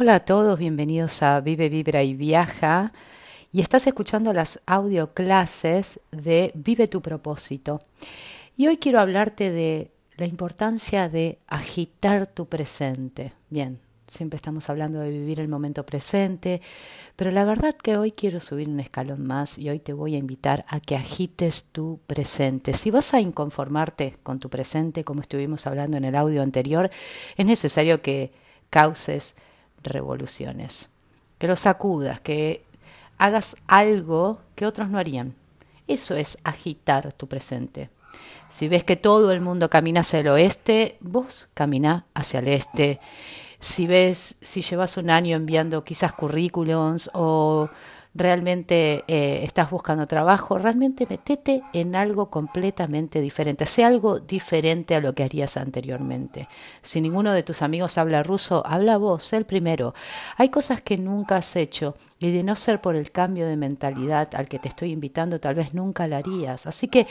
Hola 0.00 0.14
a 0.14 0.20
todos, 0.20 0.60
bienvenidos 0.60 1.24
a 1.24 1.40
Vive, 1.40 1.68
Vibra 1.68 2.04
y 2.04 2.14
Viaja. 2.14 2.92
Y 3.50 3.60
estás 3.60 3.84
escuchando 3.88 4.32
las 4.32 4.60
audio 4.64 5.12
clases 5.12 5.98
de 6.12 6.52
Vive 6.54 6.86
tu 6.86 7.02
propósito. 7.02 7.80
Y 8.56 8.68
hoy 8.68 8.76
quiero 8.76 9.00
hablarte 9.00 9.50
de 9.50 9.90
la 10.16 10.26
importancia 10.26 11.08
de 11.08 11.40
agitar 11.48 12.28
tu 12.28 12.46
presente. 12.46 13.32
Bien, 13.50 13.80
siempre 14.06 14.36
estamos 14.36 14.70
hablando 14.70 15.00
de 15.00 15.10
vivir 15.10 15.40
el 15.40 15.48
momento 15.48 15.84
presente, 15.84 16.62
pero 17.16 17.32
la 17.32 17.44
verdad 17.44 17.74
que 17.74 17.96
hoy 17.96 18.12
quiero 18.12 18.38
subir 18.38 18.68
un 18.68 18.78
escalón 18.78 19.26
más 19.26 19.58
y 19.58 19.68
hoy 19.68 19.80
te 19.80 19.94
voy 19.94 20.14
a 20.14 20.18
invitar 20.18 20.64
a 20.68 20.78
que 20.78 20.94
agites 20.94 21.64
tu 21.72 21.98
presente. 22.06 22.72
Si 22.72 22.92
vas 22.92 23.14
a 23.14 23.20
inconformarte 23.20 24.16
con 24.22 24.38
tu 24.38 24.48
presente, 24.48 25.02
como 25.02 25.22
estuvimos 25.22 25.66
hablando 25.66 25.96
en 25.96 26.04
el 26.04 26.14
audio 26.14 26.40
anterior, 26.40 26.88
es 27.36 27.44
necesario 27.44 28.00
que 28.00 28.30
causes 28.70 29.34
revoluciones, 29.82 30.90
que 31.38 31.46
lo 31.46 31.56
sacudas, 31.56 32.20
que 32.20 32.64
hagas 33.18 33.56
algo 33.66 34.40
que 34.54 34.66
otros 34.66 34.88
no 34.88 34.98
harían. 34.98 35.34
Eso 35.86 36.16
es 36.16 36.38
agitar 36.44 37.12
tu 37.12 37.26
presente. 37.26 37.90
Si 38.48 38.68
ves 38.68 38.84
que 38.84 38.96
todo 38.96 39.32
el 39.32 39.40
mundo 39.40 39.68
camina 39.68 40.00
hacia 40.00 40.20
el 40.20 40.28
oeste, 40.28 40.96
vos 41.00 41.48
camina 41.54 42.06
hacia 42.14 42.40
el 42.40 42.48
este. 42.48 43.00
Si 43.60 43.86
ves, 43.86 44.36
si 44.40 44.62
llevas 44.62 44.96
un 44.96 45.10
año 45.10 45.36
enviando 45.36 45.84
quizás 45.84 46.12
currículums 46.12 47.10
o 47.12 47.68
realmente 48.18 49.04
eh, 49.08 49.40
estás 49.44 49.70
buscando 49.70 50.06
trabajo, 50.06 50.58
realmente 50.58 51.06
metete 51.08 51.62
en 51.72 51.96
algo 51.96 52.30
completamente 52.30 53.20
diferente, 53.20 53.66
sea 53.66 53.86
algo 53.86 54.18
diferente 54.20 54.94
a 54.94 55.00
lo 55.00 55.14
que 55.14 55.24
harías 55.24 55.56
anteriormente. 55.56 56.48
Si 56.82 57.00
ninguno 57.00 57.32
de 57.32 57.42
tus 57.42 57.62
amigos 57.62 57.98
habla 57.98 58.22
ruso, 58.22 58.62
habla 58.66 58.98
vos, 58.98 59.24
sé 59.24 59.36
el 59.36 59.46
primero. 59.46 59.94
Hay 60.36 60.48
cosas 60.48 60.80
que 60.80 60.98
nunca 60.98 61.36
has 61.36 61.56
hecho 61.56 61.94
y 62.20 62.32
de 62.32 62.42
no 62.42 62.56
ser 62.56 62.80
por 62.80 62.96
el 62.96 63.10
cambio 63.10 63.46
de 63.46 63.56
mentalidad 63.56 64.28
al 64.34 64.48
que 64.48 64.58
te 64.58 64.68
estoy 64.68 64.90
invitando, 64.90 65.40
tal 65.40 65.54
vez 65.54 65.72
nunca 65.72 66.08
lo 66.08 66.16
harías. 66.16 66.66
Así 66.66 66.88
que 66.88 67.06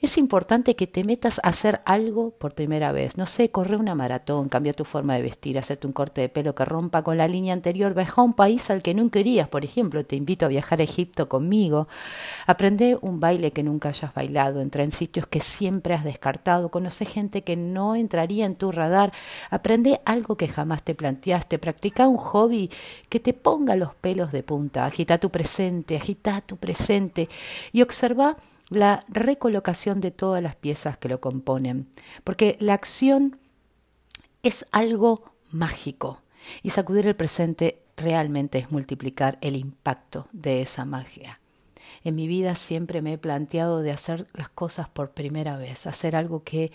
es 0.00 0.16
importante 0.18 0.76
que 0.76 0.86
te 0.86 1.02
metas 1.02 1.40
a 1.42 1.48
hacer 1.48 1.80
algo 1.84 2.30
por 2.30 2.54
primera 2.54 2.92
vez. 2.92 3.16
No 3.16 3.26
sé, 3.26 3.50
corre 3.50 3.76
una 3.76 3.94
maratón, 3.94 4.48
cambia 4.48 4.72
tu 4.72 4.84
forma 4.84 5.14
de 5.14 5.22
vestir, 5.22 5.58
hacerte 5.58 5.86
un 5.86 5.92
corte 5.92 6.20
de 6.20 6.28
pelo 6.28 6.54
que 6.54 6.64
rompa 6.64 7.02
con 7.02 7.16
la 7.16 7.26
línea 7.26 7.52
anterior, 7.52 7.94
viaja 7.94 8.20
a 8.20 8.24
un 8.24 8.34
país 8.34 8.70
al 8.70 8.82
que 8.82 8.94
nunca 8.94 9.18
irías, 9.18 9.48
por 9.48 9.64
ejemplo, 9.64 10.04
te 10.04 10.16
invito 10.16 10.43
a 10.44 10.48
viajar 10.48 10.80
a 10.80 10.84
Egipto 10.84 11.28
conmigo, 11.28 11.88
aprende 12.46 12.98
un 13.00 13.20
baile 13.20 13.50
que 13.50 13.62
nunca 13.62 13.90
hayas 13.90 14.14
bailado, 14.14 14.60
entra 14.60 14.84
en 14.84 14.92
sitios 14.92 15.26
que 15.26 15.40
siempre 15.40 15.94
has 15.94 16.04
descartado, 16.04 16.70
conoce 16.70 17.04
gente 17.04 17.42
que 17.42 17.56
no 17.56 17.96
entraría 17.96 18.46
en 18.46 18.56
tu 18.56 18.72
radar, 18.72 19.12
aprende 19.50 20.00
algo 20.04 20.36
que 20.36 20.48
jamás 20.48 20.82
te 20.82 20.94
planteaste, 20.94 21.58
practica 21.58 22.08
un 22.08 22.16
hobby 22.16 22.70
que 23.08 23.20
te 23.20 23.32
ponga 23.32 23.76
los 23.76 23.94
pelos 23.94 24.32
de 24.32 24.42
punta, 24.42 24.86
agita 24.86 25.18
tu 25.18 25.30
presente, 25.30 25.96
agita 25.96 26.40
tu 26.40 26.56
presente 26.56 27.28
y 27.72 27.82
observa 27.82 28.36
la 28.70 29.00
recolocación 29.08 30.00
de 30.00 30.10
todas 30.10 30.42
las 30.42 30.56
piezas 30.56 30.96
que 30.96 31.08
lo 31.08 31.20
componen, 31.20 31.88
porque 32.24 32.56
la 32.60 32.74
acción 32.74 33.38
es 34.42 34.66
algo 34.72 35.32
mágico. 35.50 36.20
Y 36.62 36.70
sacudir 36.70 37.06
el 37.06 37.16
presente 37.16 37.80
realmente 37.96 38.58
es 38.58 38.70
multiplicar 38.70 39.38
el 39.40 39.56
impacto 39.56 40.26
de 40.32 40.62
esa 40.62 40.84
magia. 40.84 41.40
En 42.02 42.14
mi 42.14 42.26
vida 42.26 42.54
siempre 42.54 43.00
me 43.02 43.14
he 43.14 43.18
planteado 43.18 43.80
de 43.80 43.92
hacer 43.92 44.26
las 44.34 44.48
cosas 44.48 44.88
por 44.88 45.12
primera 45.12 45.56
vez, 45.56 45.86
hacer 45.86 46.16
algo 46.16 46.42
que 46.42 46.72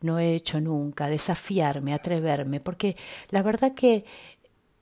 no 0.00 0.18
he 0.18 0.34
hecho 0.34 0.60
nunca, 0.60 1.08
desafiarme, 1.08 1.94
atreverme, 1.94 2.60
porque 2.60 2.96
la 3.30 3.42
verdad 3.42 3.74
que 3.74 4.04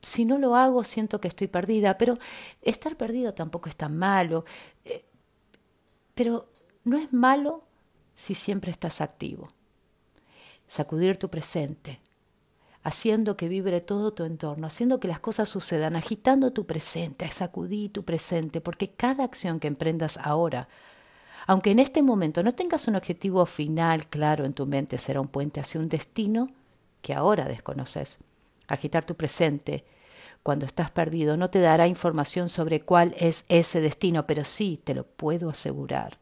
si 0.02 0.24
no 0.24 0.38
lo 0.38 0.56
hago 0.56 0.84
siento 0.84 1.20
que 1.20 1.28
estoy 1.28 1.48
perdida, 1.48 1.98
pero 1.98 2.18
estar 2.62 2.96
perdido 2.96 3.34
tampoco 3.34 3.68
es 3.68 3.76
tan 3.76 3.96
malo. 3.96 4.44
Eh, 4.84 5.04
pero 6.14 6.48
no 6.84 6.98
es 6.98 7.12
malo 7.12 7.64
si 8.14 8.34
siempre 8.34 8.70
estás 8.70 9.00
activo. 9.00 9.52
Sacudir 10.66 11.16
tu 11.16 11.28
presente, 11.28 12.00
haciendo 12.82 13.36
que 13.36 13.48
vibre 13.48 13.80
todo 13.80 14.12
tu 14.12 14.24
entorno, 14.24 14.66
haciendo 14.66 15.00
que 15.00 15.08
las 15.08 15.20
cosas 15.20 15.48
sucedan, 15.48 15.96
agitando 15.96 16.52
tu 16.52 16.66
presente, 16.66 17.30
sacudir 17.30 17.92
tu 17.92 18.04
presente, 18.04 18.60
porque 18.60 18.90
cada 18.90 19.24
acción 19.24 19.60
que 19.60 19.68
emprendas 19.68 20.18
ahora, 20.18 20.68
aunque 21.46 21.70
en 21.70 21.78
este 21.78 22.02
momento 22.02 22.42
no 22.42 22.54
tengas 22.54 22.88
un 22.88 22.96
objetivo 22.96 23.44
final 23.46 24.06
claro 24.06 24.44
en 24.44 24.54
tu 24.54 24.66
mente, 24.66 24.98
será 24.98 25.20
un 25.20 25.28
puente 25.28 25.60
hacia 25.60 25.80
un 25.80 25.88
destino 25.88 26.50
que 27.02 27.14
ahora 27.14 27.46
desconoces. 27.46 28.18
Agitar 28.66 29.04
tu 29.04 29.14
presente 29.14 29.84
cuando 30.42 30.64
estás 30.64 30.90
perdido 30.90 31.36
no 31.36 31.50
te 31.50 31.60
dará 31.60 31.86
información 31.86 32.48
sobre 32.48 32.80
cuál 32.82 33.14
es 33.18 33.44
ese 33.48 33.80
destino, 33.80 34.26
pero 34.26 34.44
sí 34.44 34.80
te 34.82 34.94
lo 34.94 35.04
puedo 35.04 35.50
asegurar 35.50 36.18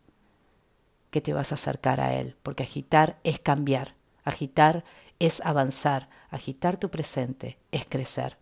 que 1.10 1.20
te 1.20 1.32
vas 1.32 1.52
a 1.52 1.54
acercar 1.54 2.00
a 2.00 2.14
él, 2.14 2.36
porque 2.42 2.64
agitar 2.64 3.18
es 3.22 3.38
cambiar, 3.38 3.94
agitar 4.24 4.84
es 5.18 5.40
avanzar, 5.40 6.08
agitar 6.30 6.76
tu 6.76 6.90
presente 6.90 7.58
es 7.72 7.84
crecer. 7.86 8.36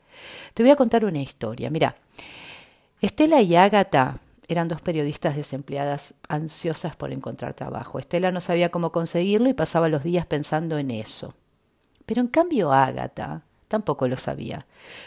Te 0.55 0.63
voy 0.63 0.71
a 0.73 0.77
contar 0.77 1.05
una 1.05 1.21
historia. 1.21 1.71
Mira, 1.71 1.97
Estela 3.01 3.43
y 3.43 3.57
Ágata 3.57 4.19
eran 4.49 4.69
dos 4.69 4.81
periodistas 4.81 5.37
desempleadas 5.37 6.15
ansiosas 6.29 6.97
por 6.97 7.13
encontrar 7.13 7.55
trabajo. 7.55 7.99
Estela 7.99 8.31
no 8.31 8.41
sabía 8.41 8.71
cómo 8.71 8.93
conseguirlo 8.93 9.49
y 9.49 9.55
pasaba 9.55 9.89
los 9.89 10.05
días 10.05 10.27
pensando 10.27 10.79
en 10.79 10.91
eso. 10.91 11.35
Pero 12.07 12.21
en 12.21 12.29
cambio 12.29 12.73
Ágata 12.73 13.43
tampoco 13.69 14.07
lo 14.07 14.17
sabía, 14.17 14.65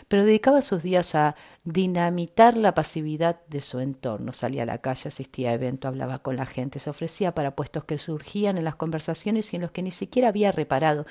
pero 0.09 0.25
dedicaba 0.25 0.61
sus 0.61 0.83
días 0.83 1.15
a 1.15 1.35
dinamitar 1.71 2.57
la 2.57 2.73
pasividad 2.73 3.41
de 3.47 3.61
su 3.61 3.79
entorno. 3.79 4.33
Salía 4.33 4.63
a 4.63 4.65
la 4.65 4.79
calle, 4.79 5.07
asistía 5.07 5.51
a 5.51 5.53
eventos, 5.53 5.89
hablaba 5.89 6.19
con 6.19 6.35
la 6.35 6.45
gente, 6.45 6.79
se 6.79 6.89
ofrecía 6.89 7.33
para 7.33 7.55
puestos 7.55 7.83
que 7.83 7.97
surgían 7.97 8.57
en 8.57 8.63
las 8.63 8.75
conversaciones 8.75 9.53
y 9.53 9.57
en 9.57 9.61
los 9.63 9.71
que 9.71 9.81
ni 9.81 9.91
siquiera 9.91 10.29
había 10.29 10.51
reparado. 10.51 11.05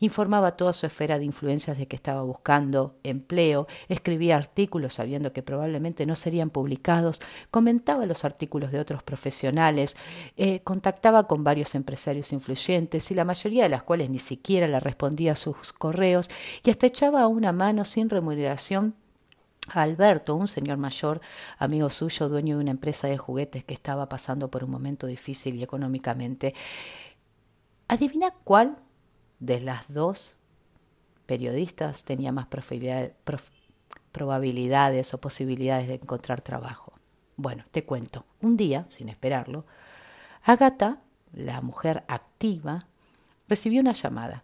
Informaba 0.00 0.56
toda 0.56 0.72
su 0.72 0.86
esfera 0.86 1.18
de 1.18 1.24
influencias 1.24 1.78
de 1.78 1.86
que 1.86 1.96
estaba 1.96 2.22
buscando 2.22 2.96
empleo, 3.02 3.66
escribía 3.88 4.36
artículos 4.36 4.94
sabiendo 4.94 5.32
que 5.32 5.42
probablemente 5.42 6.06
no 6.06 6.16
serían 6.16 6.50
publicados, 6.50 7.20
comentaba 7.50 8.06
los 8.06 8.24
artículos 8.24 8.72
de 8.72 8.80
otros 8.80 9.02
profesionales, 9.02 9.96
eh, 10.36 10.60
contactaba 10.60 11.26
con 11.28 11.44
varios 11.44 11.74
empresarios 11.74 12.32
influyentes 12.32 13.10
y 13.10 13.14
la 13.14 13.24
mayoría 13.24 13.64
de 13.64 13.68
las 13.68 13.82
cuales 13.82 14.10
ni 14.10 14.18
siquiera 14.18 14.66
le 14.66 14.80
respondía 14.80 15.32
a 15.32 15.36
sus 15.36 15.72
correos 15.72 16.30
y 16.64 16.70
hasta 16.70 16.86
echaba 16.86 17.26
una 17.26 17.52
mano 17.52 17.84
sin 17.84 18.10
remuneración 18.10 18.96
Alberto, 19.80 20.34
un 20.34 20.48
señor 20.48 20.78
mayor, 20.78 21.20
amigo 21.58 21.90
suyo, 21.90 22.28
dueño 22.28 22.56
de 22.56 22.62
una 22.62 22.70
empresa 22.72 23.08
de 23.08 23.18
juguetes 23.18 23.64
que 23.64 23.74
estaba 23.74 24.08
pasando 24.08 24.50
por 24.50 24.64
un 24.64 24.70
momento 24.70 25.06
difícil 25.06 25.56
y 25.56 25.62
económicamente. 25.62 26.54
Adivina 27.88 28.30
cuál 28.44 28.76
de 29.38 29.60
las 29.60 29.92
dos 29.92 30.36
periodistas 31.26 32.04
tenía 32.04 32.32
más 32.32 32.46
probabilidades 34.12 35.14
o 35.14 35.20
posibilidades 35.20 35.88
de 35.88 35.94
encontrar 35.94 36.40
trabajo. 36.40 36.92
Bueno, 37.36 37.64
te 37.70 37.84
cuento. 37.84 38.24
Un 38.40 38.56
día, 38.56 38.86
sin 38.88 39.08
esperarlo, 39.08 39.64
Agata, 40.44 41.00
la 41.32 41.60
mujer 41.60 42.04
activa, 42.08 42.86
recibió 43.48 43.80
una 43.80 43.92
llamada. 43.92 44.42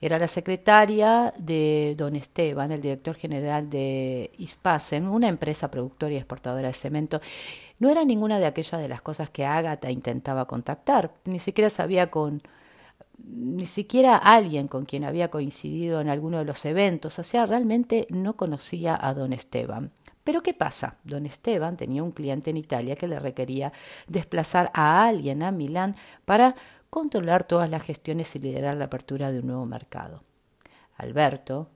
Era 0.00 0.18
la 0.18 0.28
secretaria 0.28 1.32
de 1.38 1.94
don 1.96 2.16
Esteban, 2.16 2.70
el 2.70 2.82
director 2.82 3.14
general 3.14 3.70
de 3.70 4.30
Ispacem, 4.38 5.10
una 5.10 5.28
empresa 5.28 5.70
productora 5.70 6.12
y 6.12 6.16
exportadora 6.16 6.68
de 6.68 6.74
cemento. 6.74 7.20
No 7.78 7.88
era 7.88 8.04
ninguna 8.04 8.38
de 8.38 8.46
aquellas 8.46 8.80
de 8.80 8.88
las 8.88 9.00
cosas 9.00 9.30
que 9.30 9.46
Ágata 9.46 9.90
intentaba 9.90 10.46
contactar, 10.46 11.12
ni 11.24 11.38
siquiera 11.38 11.70
sabía 11.70 12.10
con 12.10 12.42
ni 13.18 13.66
siquiera 13.66 14.16
alguien 14.16 14.68
con 14.68 14.84
quien 14.84 15.04
había 15.04 15.30
coincidido 15.30 16.00
en 16.00 16.08
alguno 16.08 16.38
de 16.38 16.44
los 16.44 16.64
eventos, 16.64 17.18
o 17.18 17.22
sea, 17.22 17.46
realmente 17.46 18.06
no 18.10 18.36
conocía 18.36 18.98
a 19.00 19.14
don 19.14 19.32
Esteban. 19.32 19.90
Pero 20.22 20.42
¿qué 20.42 20.54
pasa? 20.54 20.96
Don 21.04 21.24
Esteban 21.24 21.76
tenía 21.76 22.02
un 22.02 22.10
cliente 22.10 22.50
en 22.50 22.56
Italia 22.56 22.96
que 22.96 23.06
le 23.06 23.18
requería 23.18 23.72
desplazar 24.08 24.70
a 24.74 25.06
alguien 25.06 25.42
a 25.42 25.52
Milán 25.52 25.94
para 26.24 26.56
controlar 26.90 27.44
todas 27.44 27.70
las 27.70 27.82
gestiones 27.82 28.34
y 28.36 28.38
liderar 28.38 28.76
la 28.76 28.86
apertura 28.86 29.32
de 29.32 29.40
un 29.40 29.46
nuevo 29.46 29.66
mercado. 29.66 30.22
Alberto 30.96 31.68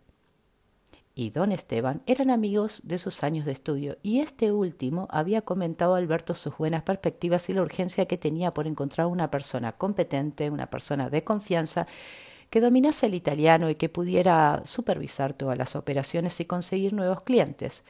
y 1.14 1.30
don 1.30 1.52
Esteban 1.52 2.02
eran 2.06 2.30
amigos 2.30 2.80
de 2.84 2.96
sus 2.96 3.22
años 3.22 3.44
de 3.44 3.52
estudio 3.52 3.98
y 4.02 4.20
este 4.20 4.52
último 4.52 5.06
había 5.10 5.42
comentado 5.42 5.94
a 5.94 5.98
Alberto 5.98 6.34
sus 6.34 6.56
buenas 6.56 6.82
perspectivas 6.82 7.50
y 7.50 7.52
la 7.52 7.62
urgencia 7.62 8.06
que 8.06 8.16
tenía 8.16 8.50
por 8.50 8.66
encontrar 8.66 9.06
una 9.06 9.30
persona 9.30 9.72
competente, 9.72 10.50
una 10.50 10.70
persona 10.70 11.10
de 11.10 11.24
confianza 11.24 11.86
que 12.48 12.60
dominase 12.60 13.06
el 13.06 13.14
italiano 13.14 13.70
y 13.70 13.74
que 13.74 13.88
pudiera 13.88 14.62
supervisar 14.64 15.34
todas 15.34 15.58
las 15.58 15.76
operaciones 15.76 16.40
y 16.40 16.46
conseguir 16.46 16.92
nuevos 16.92 17.22
clientes. 17.22 17.84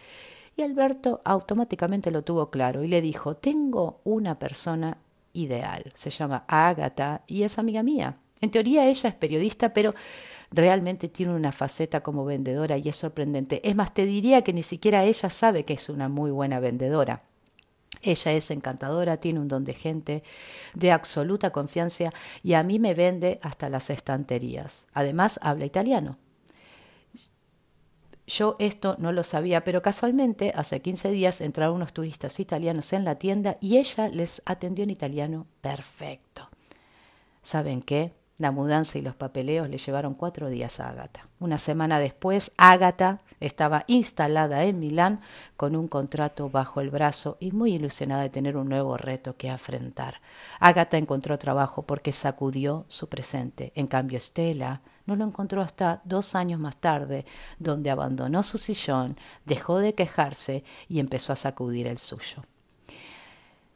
Y 0.56 0.62
Alberto 0.62 1.20
automáticamente 1.24 2.10
lo 2.10 2.22
tuvo 2.22 2.50
claro 2.50 2.84
y 2.84 2.88
le 2.88 3.00
dijo, 3.00 3.36
tengo 3.36 4.00
una 4.04 4.38
persona 4.38 4.98
ideal. 5.32 5.90
Se 5.94 6.10
llama 6.10 6.44
Ágata 6.48 7.22
y 7.26 7.42
es 7.42 7.58
amiga 7.58 7.82
mía. 7.82 8.16
En 8.40 8.50
teoría 8.50 8.86
ella 8.86 9.08
es 9.10 9.14
periodista, 9.14 9.72
pero 9.72 9.94
realmente 10.50 11.08
tiene 11.08 11.34
una 11.34 11.52
faceta 11.52 12.02
como 12.02 12.24
vendedora 12.24 12.78
y 12.78 12.88
es 12.88 12.96
sorprendente. 12.96 13.60
Es 13.68 13.76
más, 13.76 13.92
te 13.92 14.06
diría 14.06 14.42
que 14.42 14.52
ni 14.52 14.62
siquiera 14.62 15.04
ella 15.04 15.30
sabe 15.30 15.64
que 15.64 15.74
es 15.74 15.88
una 15.88 16.08
muy 16.08 16.30
buena 16.30 16.58
vendedora. 16.60 17.22
Ella 18.02 18.32
es 18.32 18.50
encantadora, 18.50 19.18
tiene 19.18 19.40
un 19.40 19.48
don 19.48 19.64
de 19.64 19.74
gente, 19.74 20.22
de 20.74 20.90
absoluta 20.90 21.50
confianza 21.50 22.10
y 22.42 22.54
a 22.54 22.62
mí 22.62 22.78
me 22.78 22.94
vende 22.94 23.38
hasta 23.42 23.68
las 23.68 23.90
estanterías. 23.90 24.86
Además, 24.94 25.38
habla 25.42 25.66
italiano. 25.66 26.16
Yo 28.30 28.54
esto 28.60 28.94
no 29.00 29.10
lo 29.10 29.24
sabía, 29.24 29.64
pero 29.64 29.82
casualmente 29.82 30.52
hace 30.54 30.80
15 30.80 31.10
días 31.10 31.40
entraron 31.40 31.74
unos 31.74 31.92
turistas 31.92 32.38
italianos 32.38 32.92
en 32.92 33.04
la 33.04 33.16
tienda 33.16 33.56
y 33.60 33.78
ella 33.78 34.08
les 34.08 34.40
atendió 34.46 34.84
en 34.84 34.90
italiano 34.90 35.48
perfecto. 35.60 36.48
¿Saben 37.42 37.82
qué? 37.82 38.12
La 38.38 38.52
mudanza 38.52 38.98
y 38.98 39.02
los 39.02 39.16
papeleos 39.16 39.68
le 39.68 39.78
llevaron 39.78 40.14
cuatro 40.14 40.48
días 40.48 40.78
a 40.78 40.90
Ágata. 40.90 41.26
Una 41.40 41.58
semana 41.58 41.98
después, 41.98 42.52
Ágata 42.56 43.18
estaba 43.40 43.82
instalada 43.88 44.62
en 44.64 44.78
Milán 44.78 45.20
con 45.56 45.74
un 45.74 45.88
contrato 45.88 46.48
bajo 46.50 46.80
el 46.80 46.88
brazo 46.88 47.36
y 47.40 47.50
muy 47.50 47.74
ilusionada 47.74 48.22
de 48.22 48.30
tener 48.30 48.56
un 48.56 48.68
nuevo 48.68 48.96
reto 48.96 49.36
que 49.36 49.50
afrontar. 49.50 50.20
Ágata 50.60 50.98
encontró 50.98 51.36
trabajo 51.36 51.82
porque 51.82 52.12
sacudió 52.12 52.84
su 52.86 53.08
presente. 53.08 53.72
En 53.74 53.88
cambio, 53.88 54.18
Estela 54.18 54.82
no 55.10 55.16
lo 55.16 55.24
encontró 55.24 55.60
hasta 55.60 56.00
dos 56.04 56.36
años 56.36 56.60
más 56.60 56.76
tarde, 56.76 57.26
donde 57.58 57.90
abandonó 57.90 58.44
su 58.44 58.58
sillón, 58.58 59.16
dejó 59.44 59.80
de 59.80 59.94
quejarse 59.94 60.62
y 60.88 61.00
empezó 61.00 61.32
a 61.32 61.36
sacudir 61.36 61.88
el 61.88 61.98
suyo. 61.98 62.44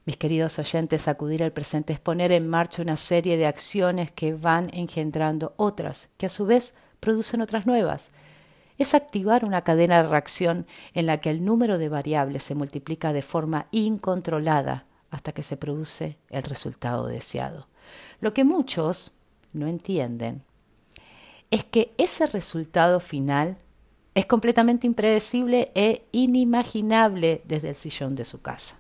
Mis 0.05 0.17
queridos 0.17 0.61
oyentes, 0.61 1.09
acudir 1.09 1.43
al 1.43 1.51
presente 1.51 1.93
es 1.93 1.99
poner 1.99 2.31
en 2.31 2.49
marcha 2.49 2.83
una 2.83 2.97
serie 2.97 3.37
de 3.37 3.47
acciones 3.47 4.13
que 4.13 4.33
van 4.33 4.71
engendrando 4.73 5.55
otras, 5.57 6.11
que 6.19 6.27
a 6.27 6.29
su 6.29 6.47
vez 6.47 6.75
producen 7.01 7.41
otras 7.41 7.67
nuevas. 7.67 8.13
Es 8.79 8.95
activar 8.95 9.45
una 9.45 9.63
cadena 9.63 10.03
de 10.03 10.09
reacción 10.09 10.69
en 10.93 11.07
la 11.07 11.19
que 11.19 11.31
el 11.31 11.45
número 11.45 11.79
de 11.79 11.89
variables 11.89 12.45
se 12.45 12.55
multiplica 12.55 13.13
de 13.13 13.23
forma 13.23 13.67
incontrolada 13.73 14.87
hasta 15.11 15.33
que 15.33 15.43
se 15.43 15.57
produce 15.57 16.17
el 16.31 16.45
resultado 16.45 17.09
deseado. 17.09 17.67
Lo 18.21 18.35
que 18.35 18.45
muchos 18.45 19.11
no 19.53 19.67
entienden 19.67 20.45
es 21.51 21.65
que 21.65 21.93
ese 21.99 22.27
resultado 22.27 23.01
final 23.01 23.59
es 24.15 24.27
completamente 24.27 24.87
impredecible 24.87 25.73
e 25.75 26.07
inimaginable 26.13 27.43
desde 27.45 27.71
el 27.71 27.75
sillón 27.75 28.15
de 28.15 28.25
su 28.25 28.41
casa. 28.41 28.79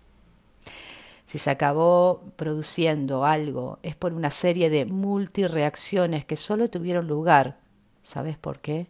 Si 1.27 1.39
se 1.39 1.51
acabó 1.51 2.23
produciendo 2.37 3.25
algo 3.25 3.79
es 3.83 3.97
por 3.97 4.13
una 4.13 4.31
serie 4.31 4.71
de 4.71 4.85
multireacciones 4.85 6.25
que 6.25 6.37
solo 6.37 6.69
tuvieron 6.69 7.09
lugar. 7.09 7.59
¿Sabes 8.03 8.37
por 8.39 8.61
qué? 8.61 8.89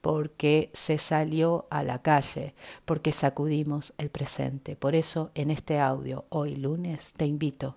Porque 0.00 0.70
se 0.72 0.98
salió 0.98 1.66
a 1.70 1.82
la 1.82 2.00
calle, 2.00 2.54
porque 2.84 3.10
sacudimos 3.10 3.92
el 3.98 4.10
presente. 4.10 4.76
Por 4.76 4.94
eso 4.94 5.30
en 5.34 5.50
este 5.50 5.80
audio, 5.80 6.24
hoy 6.28 6.56
lunes, 6.56 7.12
te 7.14 7.26
invito. 7.26 7.76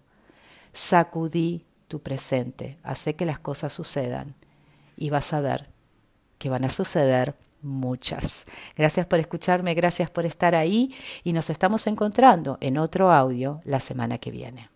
Sacudí 0.74 1.66
tu 1.88 2.01
presente, 2.01 2.78
hace 2.83 3.16
que 3.16 3.25
las 3.25 3.40
cosas 3.40 3.74
sucedan 3.74 4.36
y 4.97 5.09
vas 5.09 5.31
a 5.33 5.39
ver 5.39 5.69
que 6.38 6.49
van 6.49 6.65
a 6.65 6.69
suceder 6.69 7.35
muchas. 7.61 8.45
Gracias 8.75 9.05
por 9.05 9.19
escucharme, 9.19 9.73
gracias 9.73 10.09
por 10.09 10.25
estar 10.25 10.55
ahí 10.55 10.94
y 11.23 11.33
nos 11.33 11.49
estamos 11.49 11.88
encontrando 11.88 12.57
en 12.61 12.77
otro 12.77 13.11
audio 13.11 13.61
la 13.63 13.79
semana 13.79 14.17
que 14.17 14.31
viene. 14.31 14.69